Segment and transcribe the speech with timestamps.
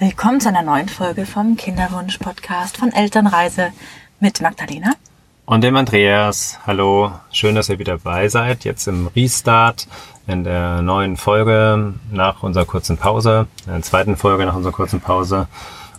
[0.00, 3.70] Willkommen zu einer neuen Folge vom Kinderwunsch-Podcast von Elternreise
[4.18, 4.94] mit Magdalena.
[5.44, 6.58] Und dem Andreas.
[6.66, 8.64] Hallo, schön, dass ihr wieder dabei seid.
[8.64, 9.86] Jetzt im Restart
[10.26, 15.02] in der neuen Folge nach unserer kurzen Pause, in der zweiten Folge nach unserer kurzen
[15.02, 15.48] Pause.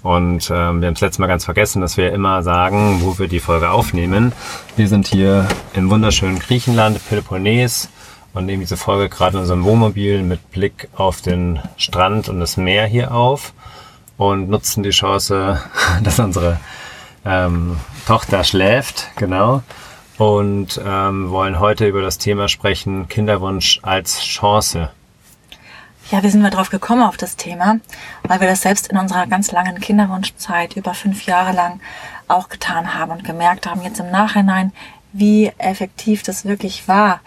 [0.01, 3.27] Und ähm, wir haben es letztes Mal ganz vergessen, dass wir immer sagen, wo wir
[3.27, 4.33] die Folge aufnehmen.
[4.77, 7.87] Wir sind hier im wunderschönen Griechenland, Peloponnes
[8.33, 12.57] und nehmen diese Folge gerade in unserem Wohnmobil mit Blick auf den Strand und das
[12.57, 13.53] Meer hier auf
[14.21, 15.59] und nutzen die Chance,
[16.03, 16.59] dass unsere
[17.25, 19.63] ähm, Tochter schläft, genau,
[20.19, 24.91] und ähm, wollen heute über das Thema sprechen, Kinderwunsch als Chance.
[26.11, 27.79] Ja, wie sind wir drauf gekommen auf das Thema?
[28.21, 31.79] Weil wir das selbst in unserer ganz langen Kinderwunschzeit, über fünf Jahre lang,
[32.27, 34.71] auch getan haben und gemerkt haben, jetzt im Nachhinein,
[35.13, 37.21] wie effektiv das wirklich war,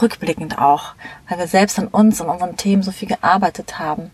[0.00, 0.92] rückblickend auch,
[1.28, 4.12] weil wir selbst an uns und unseren Themen so viel gearbeitet haben.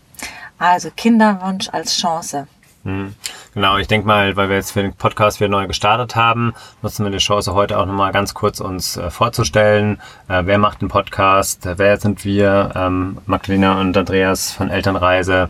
[0.63, 2.47] Also Kinderwunsch als Chance.
[2.85, 3.13] Hm.
[3.53, 7.03] Genau, ich denke mal, weil wir jetzt für den Podcast wieder neu gestartet haben, nutzen
[7.03, 9.99] wir die Chance heute auch nochmal ganz kurz uns äh, vorzustellen.
[10.29, 11.67] Äh, wer macht den Podcast?
[11.75, 12.71] Wer sind wir?
[12.75, 15.49] Ähm, Magdalena und Andreas von Elternreise.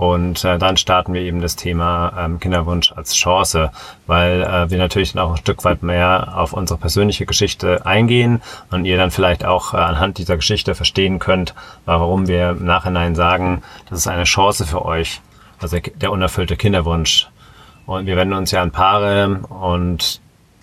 [0.00, 3.70] Und äh, dann starten wir eben das Thema ähm, Kinderwunsch als Chance,
[4.06, 8.40] weil äh, wir natürlich dann auch ein Stück weit mehr auf unsere persönliche Geschichte eingehen
[8.70, 13.14] und ihr dann vielleicht auch äh, anhand dieser Geschichte verstehen könnt, warum wir im Nachhinein
[13.14, 15.20] sagen, das ist eine Chance für euch,
[15.60, 17.28] also der unerfüllte Kinderwunsch.
[17.84, 20.22] Und wir wenden uns ja an Paare und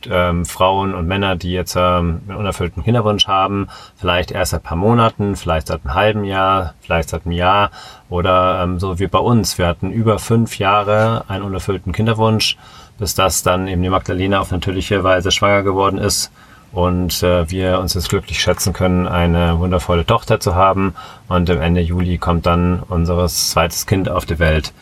[0.09, 4.77] ähm, Frauen und Männer, die jetzt ähm, einen unerfüllten Kinderwunsch haben, vielleicht erst seit paar
[4.77, 7.71] Monaten, vielleicht seit einem halben Jahr, vielleicht seit einem Jahr
[8.09, 9.57] oder ähm, so wie bei uns.
[9.57, 12.57] Wir hatten über fünf Jahre einen unerfüllten Kinderwunsch,
[12.97, 16.31] bis das dann eben die Magdalena auf natürliche Weise schwanger geworden ist
[16.71, 20.95] und äh, wir uns jetzt glücklich schätzen können, eine wundervolle Tochter zu haben
[21.27, 24.73] und im Ende Juli kommt dann unseres zweites Kind auf die Welt.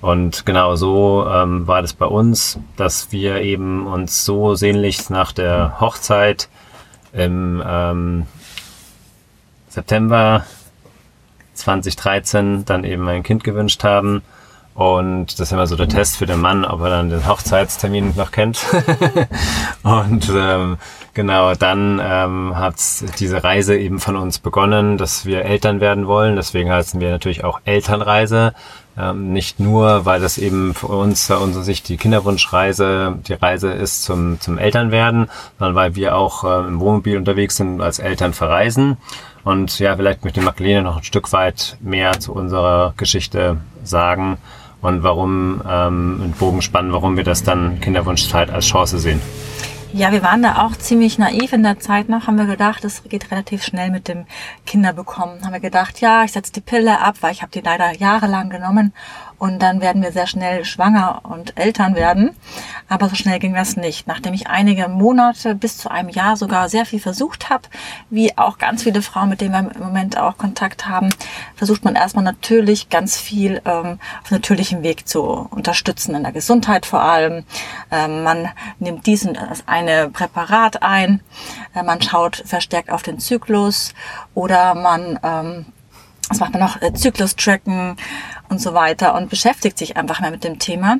[0.00, 5.32] Und genau so ähm, war das bei uns, dass wir eben uns so sehnlichst nach
[5.32, 6.48] der Hochzeit
[7.12, 8.26] im ähm,
[9.68, 10.44] September
[11.54, 14.22] 2013 dann eben ein Kind gewünscht haben.
[14.74, 18.14] Und das ist immer so der Test für den Mann, ob er dann den Hochzeitstermin
[18.16, 18.64] noch kennt.
[19.82, 20.78] und ähm,
[21.12, 22.76] genau, dann ähm, hat
[23.18, 26.36] diese Reise eben von uns begonnen, dass wir Eltern werden wollen.
[26.36, 28.54] Deswegen heißen wir natürlich auch Elternreise.
[29.00, 33.70] Ähm, nicht nur, weil das eben für uns, aus unserer Sicht, die Kinderwunschreise, die Reise
[33.70, 38.34] ist zum, zum Elternwerden, sondern weil wir auch äh, im Wohnmobil unterwegs sind, als Eltern
[38.34, 38.98] verreisen.
[39.42, 44.36] Und ja, vielleicht möchte Magdalene noch ein Stück weit mehr zu unserer Geschichte sagen
[44.82, 49.20] und warum, ähm, einen Bogen spannen, warum wir das dann Kinderwunschzeit als Chance sehen.
[49.92, 53.02] Ja, wir waren da auch ziemlich naiv in der Zeit noch, haben wir gedacht, es
[53.02, 54.24] geht relativ schnell mit dem
[54.64, 55.44] Kinderbekommen.
[55.44, 58.50] Haben wir gedacht, ja, ich setze die Pille ab, weil ich habe die leider jahrelang
[58.50, 58.92] genommen
[59.40, 62.36] und dann werden wir sehr schnell schwanger und Eltern werden.
[62.88, 64.06] Aber so schnell ging das nicht.
[64.06, 67.62] Nachdem ich einige Monate bis zu einem Jahr sogar sehr viel versucht habe,
[68.10, 71.08] wie auch ganz viele Frauen, mit denen wir im Moment auch Kontakt haben,
[71.56, 76.84] versucht man erstmal natürlich ganz viel ähm, auf natürlichem Weg zu unterstützen, in der Gesundheit
[76.84, 77.44] vor allem.
[77.90, 81.22] Ähm, man nimmt diesen das eine Präparat ein,
[81.74, 83.94] äh, man schaut verstärkt auf den Zyklus
[84.34, 85.66] oder man ähm,
[86.30, 86.80] was macht man noch?
[86.80, 87.96] Äh, Zyklus tracken
[88.48, 90.98] und so weiter und beschäftigt sich einfach mehr mit dem Thema.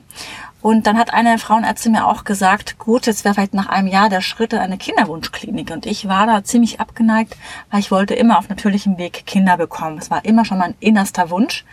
[0.61, 4.11] Und dann hat eine Frauenärztin mir auch gesagt, gut, jetzt wäre vielleicht nach einem Jahr
[4.11, 5.71] der Schritt in eine Kinderwunschklinik.
[5.71, 7.37] Und ich war da ziemlich abgeneigt,
[7.71, 9.97] weil ich wollte immer auf natürlichem Weg Kinder bekommen.
[9.97, 11.65] Es war immer schon mein innerster Wunsch.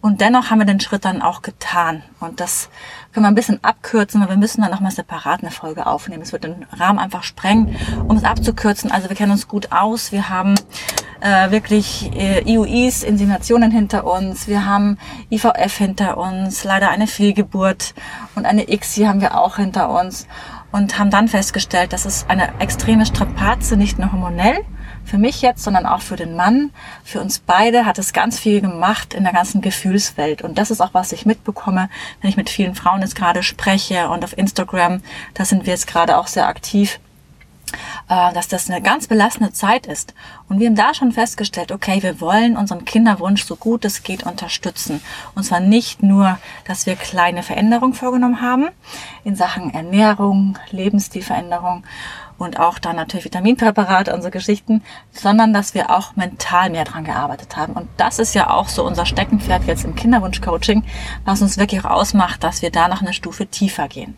[0.00, 2.02] Und dennoch haben wir den Schritt dann auch getan.
[2.20, 2.70] Und das
[3.14, 6.22] können wir ein bisschen abkürzen, weil wir müssen dann nochmal separat eine Folge aufnehmen.
[6.22, 7.76] Es wird den Rahmen einfach sprengen,
[8.08, 8.90] um es abzukürzen.
[8.90, 10.10] Also wir kennen uns gut aus.
[10.10, 10.56] Wir haben
[11.20, 14.48] äh, wirklich äh, IUIs, Inseminationen hinter uns.
[14.48, 14.98] Wir haben
[15.30, 17.94] IVF hinter uns, leider eine Fehlgeburt
[18.34, 20.26] und eine ICSI haben wir auch hinter uns
[20.72, 24.64] und haben dann festgestellt, dass es eine extreme Strapaze, nicht nur hormonell,
[25.04, 26.70] für mich jetzt, sondern auch für den Mann,
[27.04, 30.42] für uns beide hat es ganz viel gemacht in der ganzen Gefühlswelt.
[30.42, 31.88] Und das ist auch, was ich mitbekomme,
[32.20, 35.02] wenn ich mit vielen Frauen jetzt gerade spreche und auf Instagram,
[35.34, 36.98] da sind wir jetzt gerade auch sehr aktiv
[38.08, 40.14] äh, dass das eine ganz belastende Zeit ist.
[40.48, 44.24] Und wir haben da schon festgestellt, okay, wir wollen unseren Kinderwunsch so gut es geht
[44.24, 45.00] unterstützen.
[45.34, 48.68] Und zwar nicht nur, dass wir kleine Veränderungen vorgenommen haben
[49.24, 51.84] in Sachen Ernährung, Lebensstilveränderung,
[52.38, 54.82] und auch dann natürlich Vitaminpräparate und so Geschichten,
[55.12, 57.74] sondern dass wir auch mental mehr dran gearbeitet haben.
[57.74, 60.84] Und das ist ja auch so unser Steckenpferd jetzt im Kinderwunschcoaching,
[61.24, 64.14] was uns wirklich auch ausmacht, dass wir da noch eine Stufe tiefer gehen.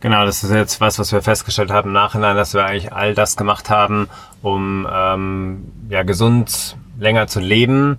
[0.00, 3.14] Genau, das ist jetzt was, was wir festgestellt haben im Nachhinein, dass wir eigentlich all
[3.14, 4.08] das gemacht haben,
[4.42, 7.98] um ähm, ja gesund länger zu leben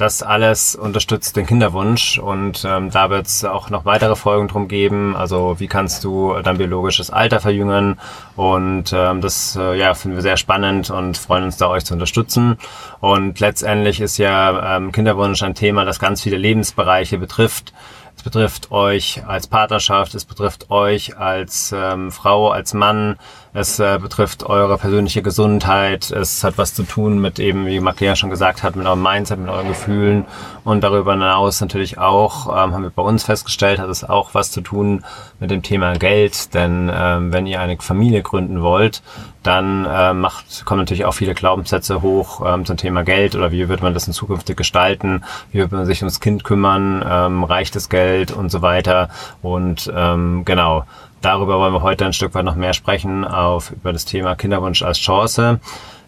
[0.00, 4.66] das alles unterstützt den Kinderwunsch und ähm, da wird es auch noch weitere Folgen drum
[4.66, 5.14] geben.
[5.14, 8.00] Also wie kannst du dein biologisches Alter verjüngern
[8.36, 11.94] und ähm, das äh, ja finden wir sehr spannend und freuen uns da euch zu
[11.94, 12.56] unterstützen.
[13.00, 17.72] Und letztendlich ist ja ähm, Kinderwunsch ein Thema, das ganz viele Lebensbereiche betrifft.
[18.16, 23.16] Es betrifft euch als Partnerschaft, es betrifft euch als ähm, Frau, als Mann,
[23.52, 26.12] es äh, betrifft eure persönliche Gesundheit.
[26.12, 29.40] Es hat was zu tun mit eben, wie Magdalena schon gesagt hat, mit eurem Mindset,
[29.40, 30.24] mit euren Gefühlen.
[30.62, 34.52] Und darüber hinaus natürlich auch, ähm, haben wir bei uns festgestellt, hat es auch was
[34.52, 35.04] zu tun
[35.40, 36.54] mit dem Thema Geld.
[36.54, 39.02] Denn ähm, wenn ihr eine Familie gründen wollt,
[39.42, 43.68] dann äh, macht, kommen natürlich auch viele Glaubenssätze hoch ähm, zum Thema Geld oder wie
[43.68, 47.74] wird man das in Zukunft gestalten, wie wird man sich ums Kind kümmern, ähm, reicht
[47.74, 49.08] das Geld und so weiter.
[49.42, 50.84] Und ähm, genau,
[51.20, 54.82] Darüber wollen wir heute ein Stück weit noch mehr sprechen, auf, über das Thema Kinderwunsch
[54.82, 55.60] als Chance.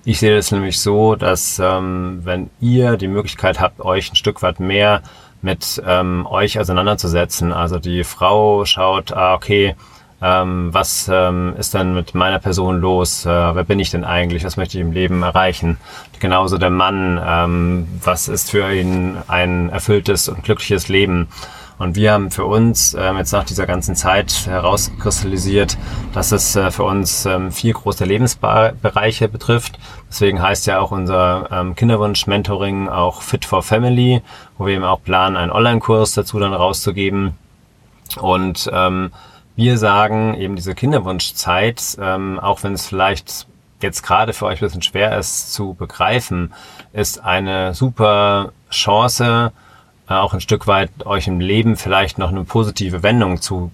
[0.05, 4.43] Ich sehe das nämlich so, dass ähm, wenn ihr die Möglichkeit habt, euch ein Stück
[4.43, 5.03] weit mehr
[5.43, 9.77] mit ähm, euch auseinanderzusetzen, also die Frau schaut, ah, okay,
[10.23, 13.27] ähm, was ähm, ist denn mit meiner Person los?
[13.27, 14.45] Äh, wer bin ich denn eigentlich?
[14.45, 15.79] Was möchte ich im Leben erreichen?
[16.21, 21.27] Genauso der Mann, ähm, was ist für ihn ein erfülltes und glückliches Leben?
[21.83, 25.77] Und wir haben für uns ähm, jetzt nach dieser ganzen Zeit herauskristallisiert,
[26.15, 29.81] dass es äh, für uns ähm, vier große Lebensbereiche betrifft.
[30.09, 34.23] Deswegen heißt ja auch unser ähm, Kinderwunsch-Mentoring auch Fit for Family,
[34.59, 37.37] wo wir eben auch planen, einen Online-Kurs dazu dann rauszugeben.
[38.21, 39.11] Und ähm,
[39.57, 43.49] wir sagen eben diese Kinderwunschzeit, ähm, auch wenn es vielleicht
[43.81, 46.55] jetzt gerade für euch ein bisschen schwer ist zu begreifen,
[46.93, 49.51] ist eine super Chance,
[50.07, 53.71] auch ein Stück weit euch im Leben vielleicht noch eine positive Wendung zu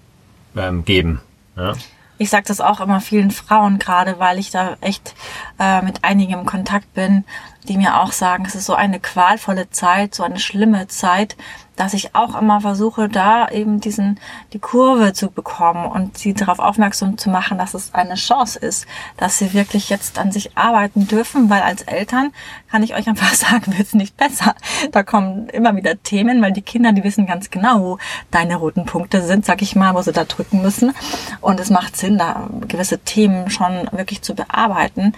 [0.57, 1.21] ähm, geben.
[1.57, 1.75] Ja?
[2.19, 5.15] Ich sage das auch immer vielen Frauen gerade, weil ich da echt
[5.59, 7.25] äh, mit einigen im Kontakt bin,
[7.65, 11.37] die mir auch sagen, es ist so eine qualvolle Zeit, so eine schlimme Zeit,
[11.79, 14.19] dass ich auch immer versuche, da eben diesen,
[14.53, 18.87] die Kurve zu bekommen und sie darauf aufmerksam zu machen, dass es eine Chance ist,
[19.17, 22.33] dass sie wirklich jetzt an sich arbeiten dürfen, weil als Eltern
[22.69, 24.55] kann ich euch einfach sagen, wird es nicht besser.
[24.91, 27.99] Da kommen immer wieder Themen, weil die Kinder, die wissen ganz genau, wo
[28.33, 30.93] deine roten Punkte sind, sag ich mal, wo sie da drücken müssen.
[31.41, 35.13] Und es macht Sinn, da gewisse Themen schon wirklich zu bearbeiten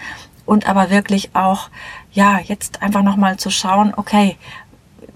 [0.45, 1.69] und aber wirklich auch,
[2.11, 4.37] ja, jetzt einfach nochmal zu schauen, okay,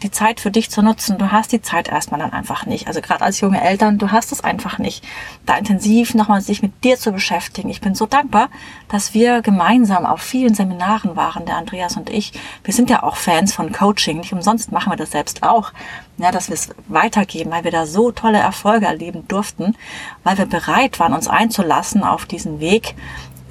[0.03, 1.17] die Zeit für dich zu nutzen.
[1.17, 2.87] Du hast die Zeit erstmal dann einfach nicht.
[2.87, 5.03] Also gerade als junge Eltern, du hast es einfach nicht,
[5.45, 7.69] da intensiv nochmal sich mit dir zu beschäftigen.
[7.69, 8.49] Ich bin so dankbar,
[8.89, 12.33] dass wir gemeinsam auf vielen Seminaren waren, der Andreas und ich.
[12.63, 14.19] Wir sind ja auch Fans von Coaching.
[14.19, 15.71] Nicht umsonst machen wir das selbst auch.
[16.17, 19.75] Ja, dass wir es weitergeben, weil wir da so tolle Erfolge erleben durften,
[20.23, 22.95] weil wir bereit waren, uns einzulassen auf diesen Weg,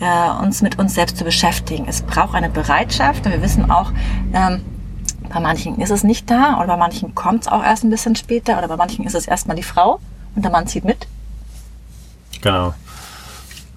[0.00, 1.87] äh, uns mit uns selbst zu beschäftigen.
[1.88, 3.25] Es braucht eine Bereitschaft.
[3.25, 3.93] Wir wissen auch,
[4.32, 4.62] ähm,
[5.32, 8.17] bei manchen ist es nicht da oder bei manchen kommt es auch erst ein bisschen
[8.17, 10.00] später oder bei manchen ist es erstmal die Frau
[10.37, 11.06] und der Mann zieht mit.
[12.41, 12.75] Genau.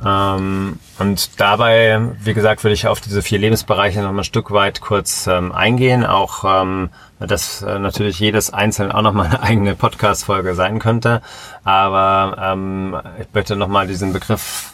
[0.05, 4.51] Ähm, und dabei, wie gesagt, würde ich auf diese vier Lebensbereiche noch mal ein Stück
[4.51, 6.05] weit kurz ähm, eingehen.
[6.05, 6.89] Auch, ähm,
[7.19, 11.21] dass äh, natürlich jedes einzelne auch noch mal eine eigene Podcast-Folge sein könnte.
[11.63, 14.73] Aber ähm, ich möchte noch mal diesen Begriff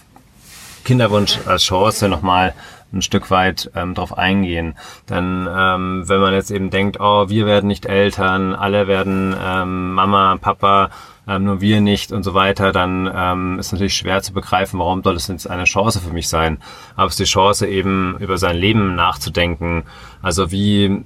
[0.84, 2.54] Kinderwunsch als Chance nochmal
[2.94, 4.76] ein Stück weit ähm, drauf eingehen.
[5.10, 9.94] Denn ähm, wenn man jetzt eben denkt, oh, wir werden nicht Eltern, alle werden ähm,
[9.94, 10.92] Mama, Papa,
[11.28, 15.02] ähm, nur wir nicht und so weiter, dann ähm, ist natürlich schwer zu begreifen, warum
[15.04, 16.60] soll es jetzt eine Chance für mich sein.
[16.96, 19.84] Aber es ist die Chance eben über sein Leben nachzudenken.
[20.22, 21.04] Also wie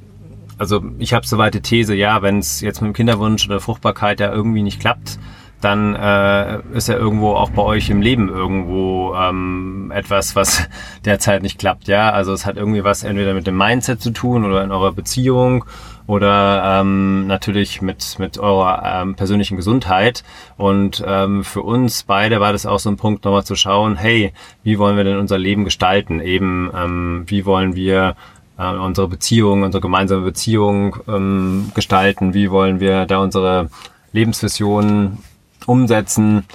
[0.59, 3.59] also ich habe so weit die These, ja, wenn es jetzt mit dem Kinderwunsch oder
[3.59, 5.19] Fruchtbarkeit ja irgendwie nicht klappt,
[5.61, 10.67] dann äh, ist ja irgendwo auch bei euch im Leben irgendwo ähm, etwas, was
[11.05, 11.87] derzeit nicht klappt.
[11.87, 14.91] Ja, also es hat irgendwie was entweder mit dem Mindset zu tun oder in eurer
[14.91, 15.65] Beziehung
[16.05, 20.23] oder ähm, natürlich mit mit eurer ähm, persönlichen Gesundheit.
[20.57, 24.33] Und ähm, für uns beide war das auch so ein Punkt, nochmal zu schauen: Hey,
[24.63, 26.21] wie wollen wir denn unser Leben gestalten?
[26.21, 28.15] Eben, ähm, wie wollen wir
[28.59, 32.35] äh, unsere Beziehung, unsere gemeinsame Beziehung ähm, gestalten?
[32.35, 33.69] Wie wollen wir da unsere
[34.13, 35.17] Lebensvision
[35.65, 36.45] umsetzen.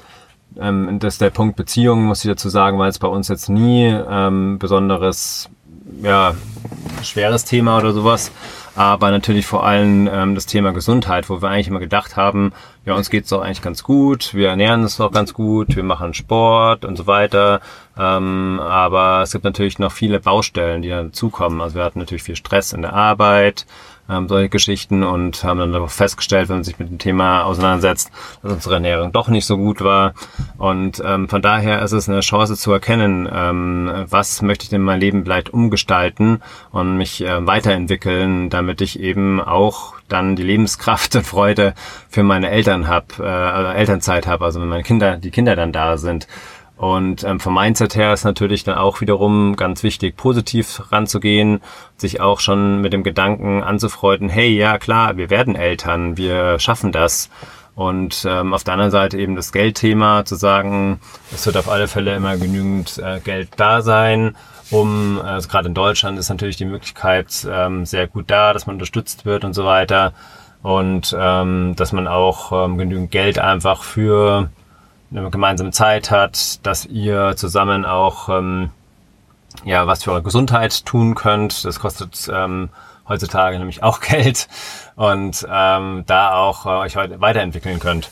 [0.58, 3.48] Ähm, das ist der Punkt Beziehung, muss ich dazu sagen, weil es bei uns jetzt
[3.48, 5.48] nie ähm, besonderes,
[6.02, 6.34] ja,
[7.02, 8.32] schweres Thema oder sowas.
[8.74, 12.52] Aber natürlich vor allem ähm, das Thema Gesundheit, wo wir eigentlich immer gedacht haben,
[12.86, 16.14] ja, uns geht's doch eigentlich ganz gut, wir ernähren uns doch ganz gut, wir machen
[16.14, 17.60] Sport und so weiter.
[17.98, 21.60] Ähm, aber es gibt natürlich noch viele Baustellen, die dazukommen.
[21.60, 23.66] Also wir hatten natürlich viel Stress in der Arbeit,
[24.08, 28.10] ähm, solche Geschichten und haben dann auch festgestellt, wenn man sich mit dem Thema auseinandersetzt,
[28.42, 30.14] dass unsere Ernährung doch nicht so gut war.
[30.58, 34.82] Und ähm, von daher ist es eine Chance zu erkennen, ähm, was möchte ich denn
[34.82, 41.16] mein Leben vielleicht umgestalten und mich äh, weiterentwickeln, damit ich eben auch dann die Lebenskraft
[41.16, 41.74] und Freude
[42.08, 45.72] für meine Eltern habe, äh, also Elternzeit habe, also wenn meine Kinder, die Kinder dann
[45.72, 46.26] da sind.
[46.82, 51.60] Und ähm, vom Mindset her ist natürlich dann auch wiederum ganz wichtig, positiv ranzugehen,
[51.96, 56.90] sich auch schon mit dem Gedanken anzufreunden, hey, ja klar, wir werden Eltern, wir schaffen
[56.90, 57.30] das.
[57.76, 60.98] Und ähm, auf der anderen Seite eben das Geldthema, zu sagen,
[61.32, 64.34] es wird auf alle Fälle immer genügend äh, Geld da sein,
[64.72, 68.74] um, also gerade in Deutschland ist natürlich die Möglichkeit ähm, sehr gut da, dass man
[68.74, 70.14] unterstützt wird und so weiter.
[70.62, 74.50] Und ähm, dass man auch ähm, genügend Geld einfach für
[75.14, 78.70] eine gemeinsame Zeit hat, dass ihr zusammen auch ähm,
[79.64, 81.64] ja was für eure Gesundheit tun könnt.
[81.64, 82.70] Das kostet ähm,
[83.08, 84.48] heutzutage nämlich auch Geld
[84.96, 88.10] und ähm, da auch äh, euch weiterentwickeln könnt.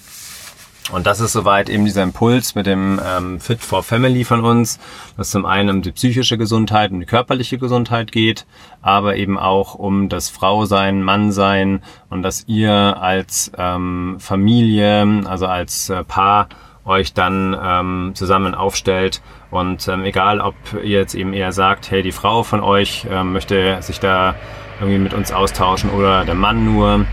[0.92, 4.80] Und das ist soweit eben dieser Impuls mit dem ähm, Fit for Family von uns,
[5.16, 8.44] dass zum einen um die psychische Gesundheit und die körperliche Gesundheit geht,
[8.82, 15.90] aber eben auch um das Frausein, Mannsein und dass ihr als ähm, Familie, also als
[15.90, 16.48] äh, Paar
[16.84, 19.22] euch dann ähm, zusammen aufstellt.
[19.50, 23.32] Und ähm, egal, ob ihr jetzt eben eher sagt, hey, die Frau von euch ähm,
[23.32, 24.34] möchte sich da
[24.80, 27.04] irgendwie mit uns austauschen oder der Mann nur,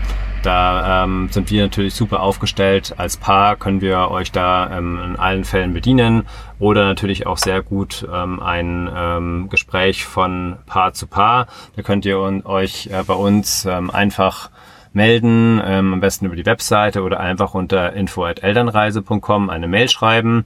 [0.42, 2.94] da ähm, sind wir natürlich super aufgestellt.
[2.96, 6.26] Als Paar können wir euch da ähm, in allen Fällen bedienen
[6.58, 11.48] oder natürlich auch sehr gut ähm, ein ähm, Gespräch von Paar zu Paar.
[11.76, 14.50] Da könnt ihr euch äh, bei uns ähm, einfach
[14.98, 20.44] melden, ähm, am besten über die Webseite oder einfach unter info@elternreise.com eine Mail schreiben.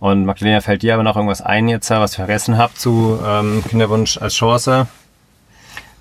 [0.00, 3.62] Und Magdalena, fällt dir aber noch irgendwas ein jetzt, was ich vergessen habe zu ähm,
[3.68, 4.88] Kinderwunsch als Chance?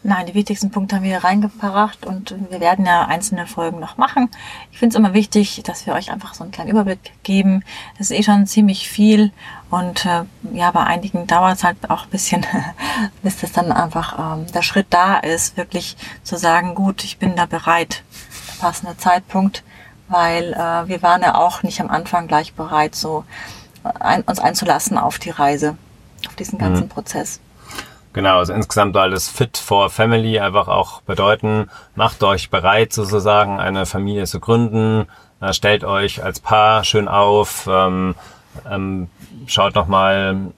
[0.03, 4.29] Nein, die wichtigsten Punkte haben wir reingebracht und wir werden ja einzelne Folgen noch machen.
[4.71, 7.63] Ich finde es immer wichtig, dass wir euch einfach so einen kleinen Überblick geben.
[7.99, 9.31] Das ist eh schon ziemlich viel
[9.71, 10.23] und äh,
[10.53, 12.45] ja, bei einigen dauert es halt auch ein bisschen,
[13.23, 17.37] bis das dann einfach ähm, der Schritt da ist, wirklich zu sagen, gut, ich bin
[17.37, 18.03] da bereit,
[18.49, 19.63] der passende Zeitpunkt,
[20.09, 23.23] weil äh, wir waren ja auch nicht am Anfang gleich bereit, so
[23.99, 25.77] ein, uns einzulassen auf die Reise,
[26.27, 26.89] auf diesen ganzen mhm.
[26.89, 27.39] Prozess.
[28.11, 33.61] Genau, also insgesamt soll das Fit for Family einfach auch bedeuten, macht euch bereit, sozusagen
[33.61, 35.07] eine Familie zu gründen,
[35.39, 38.15] äh, stellt euch als Paar schön auf, ähm,
[38.69, 39.09] ähm,
[39.47, 40.51] schaut nochmal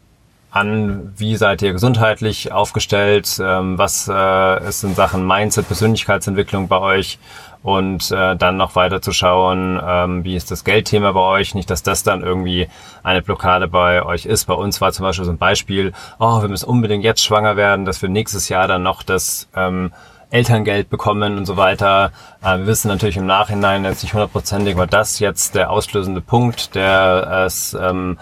[0.54, 6.80] an, wie seid ihr gesundheitlich aufgestellt, ähm, was äh, ist in Sachen Mindset, Persönlichkeitsentwicklung bei
[6.80, 7.18] euch?
[7.64, 11.70] Und äh, dann noch weiter zu schauen, ähm, wie ist das Geldthema bei euch, nicht,
[11.70, 12.68] dass das dann irgendwie
[13.04, 14.46] eine Blockade bei euch ist.
[14.46, 17.86] Bei uns war zum Beispiel so ein Beispiel, oh, wir müssen unbedingt jetzt schwanger werden,
[17.86, 19.94] dass wir nächstes Jahr dann noch das ähm,
[20.34, 22.12] Elterngeld bekommen und so weiter.
[22.42, 26.76] Äh, wir wissen natürlich im Nachhinein jetzt nicht hundertprozentig, war das jetzt der auslösende Punkt,
[26.76, 28.18] der es ähm,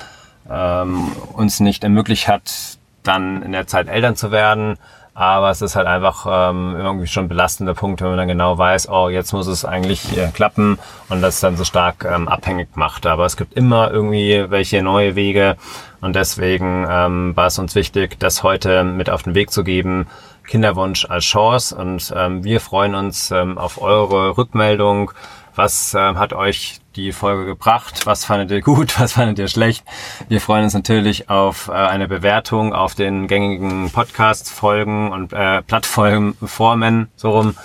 [0.49, 4.77] ähm, uns nicht ermöglicht hat, dann in der Zeit Eltern zu werden.
[5.13, 8.57] Aber es ist halt einfach ähm, irgendwie schon ein belastender Punkt, wenn man dann genau
[8.57, 12.69] weiß, oh, jetzt muss es eigentlich äh, klappen und das dann so stark ähm, abhängig
[12.75, 13.05] macht.
[13.05, 15.57] Aber es gibt immer irgendwie welche neue Wege
[15.99, 20.07] und deswegen ähm, war es uns wichtig, das heute mit auf den Weg zu geben.
[20.45, 25.11] Kinderwunsch als Chance und ähm, wir freuen uns ähm, auf eure Rückmeldung.
[25.55, 28.05] Was ähm, hat euch die Folge gebracht?
[28.05, 28.99] Was fandet ihr gut?
[28.99, 29.83] Was fandet ihr schlecht?
[30.27, 37.09] Wir freuen uns natürlich auf äh, eine Bewertung auf den gängigen Podcast-Folgen und äh, Plattformen
[37.15, 37.55] so rum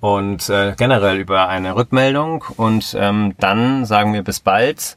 [0.00, 2.44] und äh, generell über eine Rückmeldung.
[2.56, 4.96] Und ähm, dann sagen wir bis bald.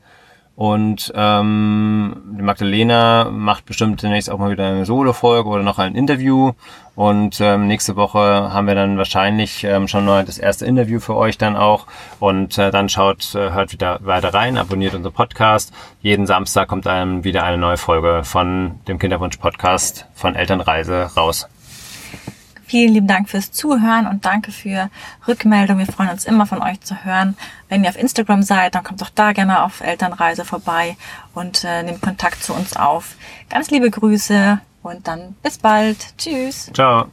[0.56, 5.96] Und ähm, die Magdalena macht bestimmt demnächst auch mal wieder eine Solo-Folge oder noch ein
[5.96, 6.52] Interview.
[6.94, 11.16] Und ähm, nächste Woche haben wir dann wahrscheinlich ähm, schon mal das erste Interview für
[11.16, 11.88] euch dann auch.
[12.20, 15.74] Und äh, dann schaut, äh, hört wieder weiter rein, abonniert unseren Podcast.
[16.02, 21.48] Jeden Samstag kommt dann wieder eine neue Folge von dem Kinderwunsch-Podcast von Elternreise raus.
[22.72, 24.90] Vielen lieben Dank fürs Zuhören und danke für
[25.28, 25.80] Rückmeldung.
[25.80, 27.36] Wir freuen uns immer von euch zu hören.
[27.68, 30.96] Wenn ihr auf Instagram seid, dann kommt doch da gerne auf Elternreise vorbei
[31.34, 33.18] und äh, nehmt Kontakt zu uns auf.
[33.50, 36.18] Ganz liebe Grüße und dann bis bald.
[36.18, 36.72] Tschüss.
[36.74, 37.08] Ciao.